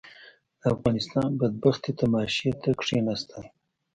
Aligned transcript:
د 0.61 0.63
افغانستان 0.73 1.29
بدبختي 1.39 1.91
تماشې 2.01 2.51
ته 2.61 2.69
کښېناستل. 2.79 3.43